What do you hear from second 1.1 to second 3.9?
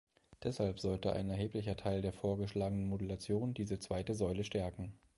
ein erheblicher Teil der vorgeschlagenen Modulation diese